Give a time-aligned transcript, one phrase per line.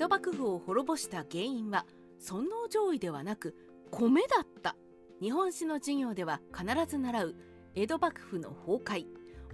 [0.00, 1.84] 戸幕府を滅ぼした原因は
[2.18, 3.54] 尊王攘夷ではなく
[3.90, 4.74] 米だった。
[5.20, 7.34] 日本史の授業では必ず習う
[7.74, 9.04] 江戸幕府の崩壊。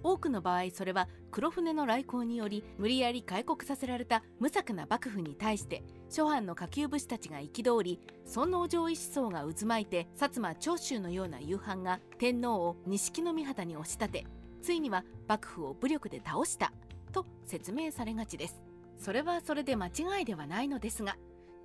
[0.04, 14.26] 多くの場合それは黒船の来航により無理やり開国させられた無策な幕府に対して諸藩の下級武士たちが憤り尊王攘夷思想が渦巻いて薩摩長州のような夕飯が天皇を錦の御旗に押し立て
[14.62, 16.72] ついには幕府を武力で倒した
[17.10, 18.65] と説明されがちです。
[18.98, 21.16] それはそれで間違いではないのですが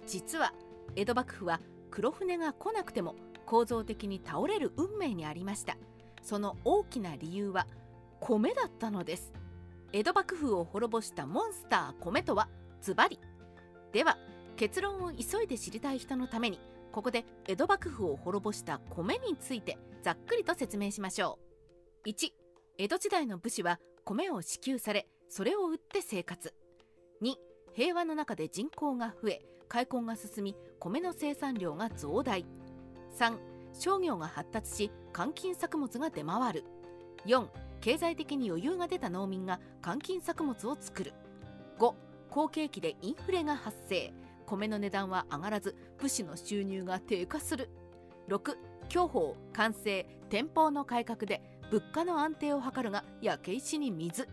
[0.05, 0.53] 実は
[0.95, 5.77] 江戸幕府は黒船が来なくても構造的に倒れる運命にありました。
[6.21, 7.67] その大きな理由は
[8.19, 9.33] 米だったのです。
[9.91, 12.47] 江戸幕府を滅ぼしたモンスター米とは
[12.81, 13.19] ズバリ。
[13.91, 14.17] では
[14.55, 16.59] 結論を急いで知りたい人のために
[16.91, 21.39] ここで江戸幕府を滅ぼした米についてざっくりと説明しましょ
[22.05, 22.09] う。
[22.09, 22.31] 1
[22.77, 26.53] 江戸時代の武士は米を支給されそれを売って生活。
[27.21, 27.35] 2
[27.73, 32.45] 平和の中で人口が増え開墾が進み米の生産量が増大。
[33.17, 33.37] 3
[33.73, 36.65] 商業が発達し換金作物が出回る。
[37.25, 37.47] 4
[37.79, 41.13] 経済的に余裕が出た農民が換金作物を作る。
[41.79, 41.93] 5
[42.29, 44.13] 好景気でインフレが発生。
[44.45, 47.69] 米の値段は上がらず武士の収入が低下する。
[48.27, 48.55] 6
[48.89, 54.27] 享保完成天保の改革で物価の安定を図るが焼け石に水。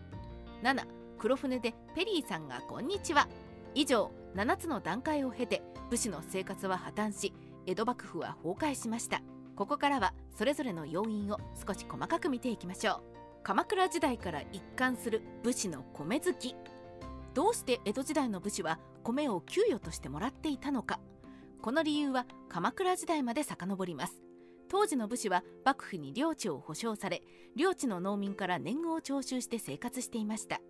[0.63, 3.27] 7黒船でペリーさんがこんにちは。
[3.75, 7.33] 以上7つの段階を経て武士の生活は破綻し
[7.65, 9.21] 江戸幕府は崩壊しました。
[9.57, 13.01] ここからはそれぞれの要因を少し細かく見ていきましょう。
[13.43, 16.55] 鎌倉時代から一貫する武士の米好き。
[17.33, 21.01] どうして江戸時代の武士は米を給与としてもらっていたのか。
[21.61, 24.23] この理由は鎌倉時代まで遡ります。
[24.69, 27.23] 当時の武士は幕府に領地を保証され
[27.57, 30.61] 領地の農民から年貢を徴収して生活していました。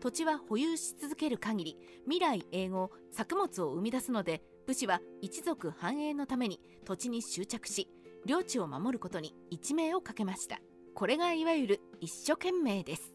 [0.00, 7.88] 土地は保有し続ける限り未来永劫作物を生み出すので武士は一族繁栄のために土地に執着し
[8.24, 10.58] 領地を守ることに一命をかけました。
[10.94, 13.14] これがいわゆる一生懸命です。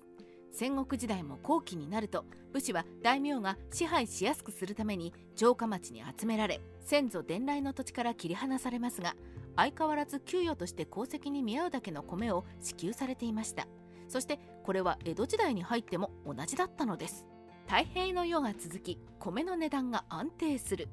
[0.53, 9.15] 戦国時代も後期になると武士は大名が支配しやすくするために城下町に集められ先祖伝来の土地から切り離されますが
[9.55, 13.67] 相変わらず給与として功績に見合うだけの米を支給されていました。
[14.11, 17.25] そしてこれは江戸時代に入っても同じだったのです。
[17.65, 20.89] 太平の世が続き米の値段が安定する。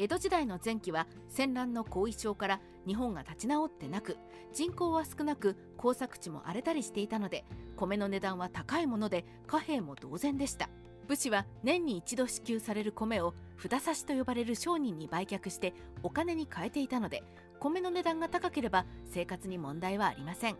[0.00, 4.16] 江戸時代の前期は戦乱の後遺症から日本が立ち直ってなく
[4.52, 7.44] 人口は少なく耕作地も荒れたりしていたので
[7.76, 10.68] 米の値段は高いもので貨幣も同然でした。
[11.06, 15.72] 武士は年に一度支給される米を札差しと呼ばれる商人に売却して
[16.02, 17.22] お金に換えていたので
[17.60, 20.56] 米の値段が高ければ生活に問題はありません。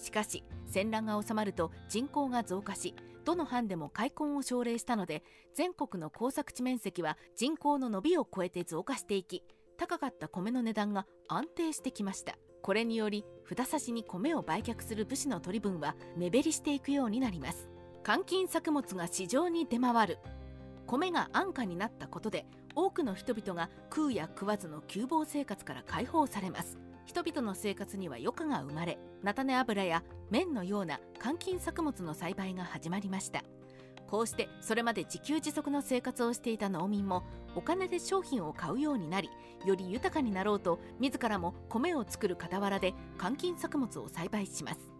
[0.00, 2.94] しかし戦乱が収まると人口が増加し
[3.24, 5.22] どの藩でも開墾を奨励したので
[5.54, 9.44] 全国の耕作地面積は人口の伸びを超えて増加していき
[9.80, 12.36] 高かった米の値段が安定してきました。
[12.62, 17.70] これにより札差しに米を売却する武士の取り分は目減りしていくようになります。
[18.04, 20.18] 換金作物が市場に出回る。
[20.86, 22.44] 米が安価になったことで
[22.74, 26.78] 多くの人々が食うや食わずの窮乏生活から解放されます。
[27.10, 33.42] 人々の生活には余暇が生まれ菜種油や麺のような換金作物の栽培が始まりました。
[34.06, 37.24] こうしてそれまで自給自足の生活をしていた農民も
[37.56, 39.28] お金で商品を買うようになり
[39.66, 44.99] より豊かになろうと自らも米を作る傍らで換金作物を栽培します。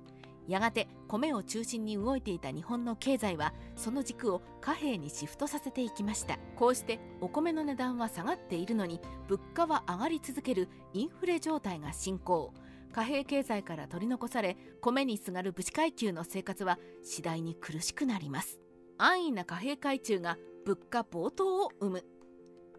[0.50, 6.38] やがて米を中心に動いていた日本の経済はその軸を貨幣にシフトさせていきました。
[6.56, 12.52] こうしてお米の値段は下がっているのに物価は上がり続けるインフレ状態が進行。
[12.92, 18.60] 貨幣経済から取り残され米にすがる武士階級の生活は次第に苦しくなります。
[18.98, 22.04] 安易な貨幣階級が物価暴騰を生む。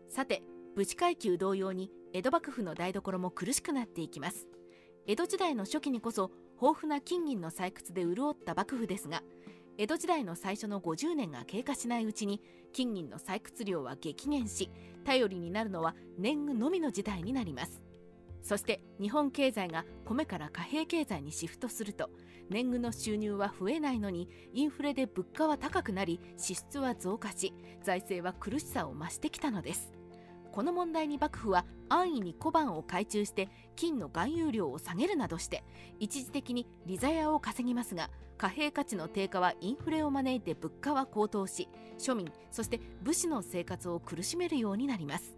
[0.09, 0.43] さて
[0.75, 4.47] 武士階級同様に江戸幕府の台所も苦しくなっていきます。
[5.07, 6.31] 江戸時代の初期にこそ
[6.61, 9.23] 豊富な金銀の採掘で潤った幕府ですが
[9.77, 12.41] 江戸時代の最初の50年が経過しないうちに
[12.72, 14.69] 金銀の採掘量は激減し
[15.03, 17.81] 頼りになるのは年貢のみの時代になります。
[18.43, 22.09] そして日本経済が米から貨幣経済にシフトすると
[22.49, 27.53] 年貢の収入は増えないのにインフレで物価は高くなり支出は増加し
[27.84, 30.00] 財政は苦しさを増してきたのです。
[30.51, 35.63] この問題に幕府は安易に小判を改鋳して金の含有量を下げるなどして
[35.99, 41.69] 一時的に利ザヤを稼ぎますが貨幣価値の低下はインフレを招いて物価は高騰し
[41.99, 45.37] 庶民そして武士の生活を苦しめるようになります。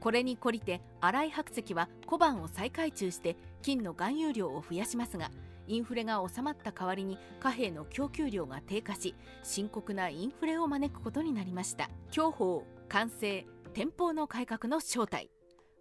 [0.00, 5.30] これに懲りて新井白石は小判を再改鋳して金の含有量を増やしますが
[5.68, 9.14] インフレが収まった代わりに貨幣の供給量が低下し
[9.44, 11.88] 深刻なインフレを招くことになりました。
[12.10, 15.30] 享保完成天保の改革の正体。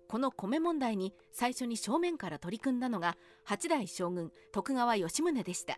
[0.08, 5.78] この米問題に最初に正面から取り組んだのが八代将軍徳川吉宗でした。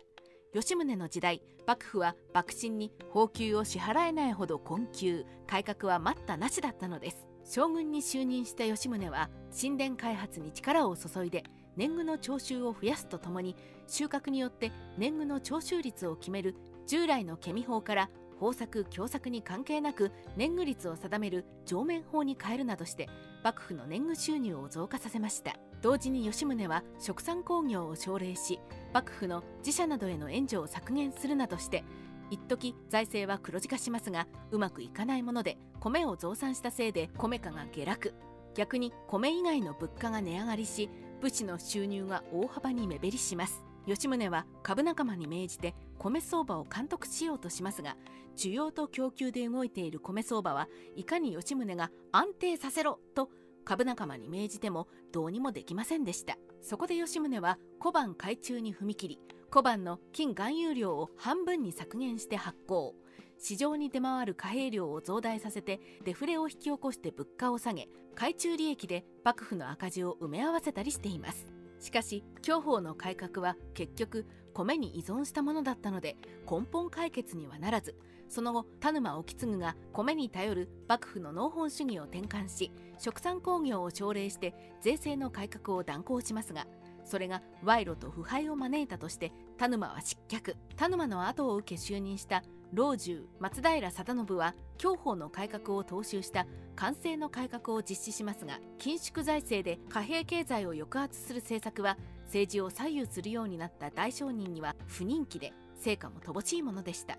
[0.52, 7.26] 吉宗の時代幕府は幕臣に俸給を支払えないほど困窮改革は待ったなしだったのです。
[7.44, 9.28] 将軍に就任した吉宗は
[9.60, 11.42] 神殿開発に力を注いで
[11.76, 13.56] 年貢の徴収を増やすとともに
[13.88, 16.54] 収穫によって年貢の徴収率を決める
[16.86, 18.10] 従来のケミ法から
[18.44, 23.08] 豊作凶作に関係なく年貢率を定める上面法に変えるなどして
[23.42, 25.56] 幕府の年貢収入を増加させました。
[25.80, 28.58] 同時に吉宗は殖産工業を奨励し
[28.92, 31.84] 幕府の自社などへの援助を削減するなどして
[32.30, 38.14] 一時財政は黒字化しますがうまくいかないもので米を増産したせいで米価が下落。
[38.54, 40.88] 逆に米以外の物価が値上がりし
[41.20, 43.64] 武士の収入が大幅に目減りします。
[43.86, 47.96] 吉宗は株仲間に命じて米相場を監督しようとしますが
[48.36, 53.30] 需要と供給で動いている米相場はいかに吉宗が安定させろと
[53.64, 56.36] 株仲間に命じてもどうにもできませんでした。
[56.60, 59.18] そこで吉宗は小判改鋳に踏み切り
[59.50, 62.94] 小判の金含有量を半分に削減して発行。
[63.38, 71.63] 市場に出回る貨幣量を増大させてデフレを引き起こして物価を下げ海中利益で幕府の赤字を埋め合わせたりしています。
[71.84, 76.16] しかし享保の改革は結局米に依存したものだったので
[76.50, 77.94] 根本解決にはならず
[78.30, 86.66] その後田沼意次が米に頼る幕府の農本主義を転換し殖産工業を奨励して税制の改革を断行しますが
[87.04, 90.56] それが賄賂と腐敗を招いたとして田沼は失脚。
[90.76, 92.42] 田沼の後を受け就任した
[92.74, 96.44] 老中松平定信は享保の改革を踏襲した
[96.74, 107.16] 官制の改革を実施しますが緊縮財政で貨幣経済を抑圧する政策は政治を左右するようになった大商人には不人気で成果も乏しいものでした。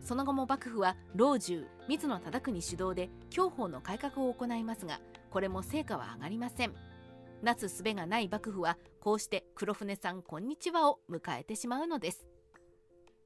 [0.00, 5.00] その後も幕府は老中水野忠国主導で享保の改革を行いますが
[5.30, 6.74] これも成果は上がりません。
[7.42, 12.27] なすすべがない幕府はこうして黒船さんこんにちはを迎えてしまうのです。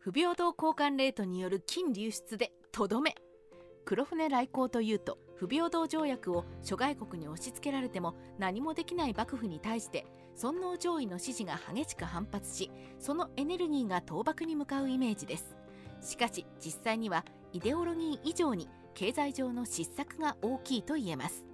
[0.04, 3.14] 不平等交換レートによる金流出でとどめ。
[3.84, 10.04] 黒船来航というと不平等条約を諸外国に押し付けられても何もできない幕府に対して
[10.34, 15.54] 尊皇攘夷の支持が激しく反発しそのエネルギーが倒幕に向かうイメージです。
[16.00, 21.46] しかし実際にはイデオロギー以上に経済上の失策が大きいと言えます。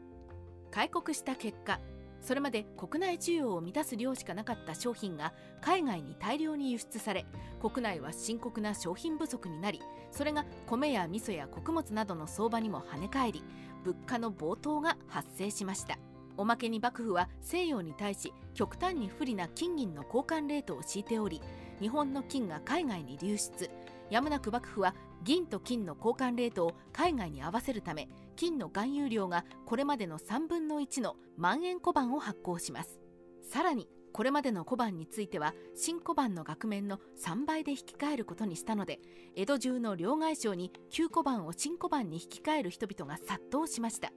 [0.71, 1.81] 開国した結果
[2.21, 7.27] それまで国内需要を満たす量しかなかった商品が海外に大量に輸出され
[7.61, 9.81] 国内は深刻な商品不足になり
[10.11, 13.43] それが米や味噌や穀物などの相場にも跳ね返り
[13.85, 15.99] 物価の暴騰が発生しました。
[16.37, 21.43] おまけに幕府は西洋に対し極端に不利な金銀の交換レートを敷いており
[21.81, 23.69] 日本の金が海外に流出。
[24.09, 24.95] やむなく幕府は
[25.25, 33.01] 銀と金の交換レートを海外に合わせるため金の含有量がこれまでの3分の1の万円小判を発行します。
[33.43, 39.01] さらにこれまでの小判については新小判の額面の3倍で引き換えることにしたので
[39.35, 44.13] 江戸中の両替商に旧小判を新小判に引き換える人々が殺到しました。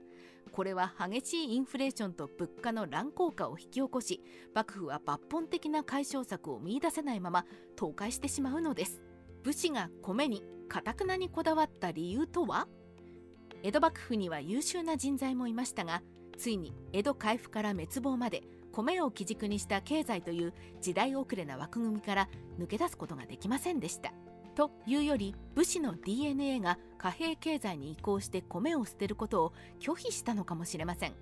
[0.52, 4.22] これは激しいインフレーションと物価の乱高下を引き起こし
[4.54, 7.46] 幕府は抜本的な解消策を見いだせないまま
[7.76, 9.02] 倒壊してしまうのです。
[9.42, 12.68] 武士が米にかたくなにこだわった理由とは？
[13.64, 16.02] 江戸幕府には優秀な人材もいましたが
[16.38, 24.14] ついに江戸開府から滅亡まで米を基軸にした経済という時代遅れな枠組みから抜け出すことができませんでした。
[24.56, 31.14] というより武士の DNA が貨幣経済に移行して米を捨てることを拒否したのかもしれません。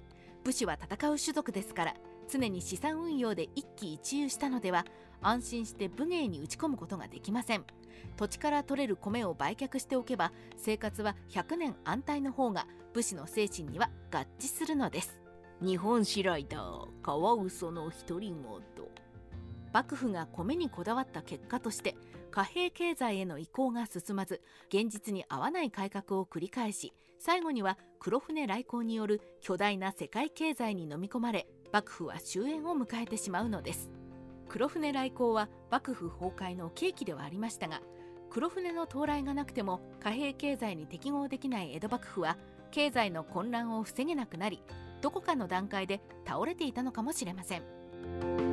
[0.43, 1.95] 武士は戦う種族ですから
[2.29, 4.85] 常に資産運用で一喜一憂したのでは
[5.21, 7.65] 安心して武芸に打ち込むことができません。
[8.17, 15.21] 土地から取れる米を売却しておけば生活は100年安泰の方が武士の精神には合致するのです。
[15.61, 18.89] 日本史ライダーカワウソの独り言。
[19.73, 21.95] 幕府が米にこだわった結果として
[22.31, 33.91] 貨幣経済への移行が進まず現実に合わない改革を繰り返し最後には黒船来航による巨大な世界経済に飲み込まれ幕府は終焉を迎えてしまうのです
[34.49, 37.81] 黒船来航は幕府崩壊の契機ではありましたが
[38.29, 42.37] 黒船の到来がなくても貨幣経済に適合できない江戸幕府は
[42.71, 44.61] 経済の混乱を防げなくなり
[45.01, 48.48] どこかの段階で倒れていたのかもしれません。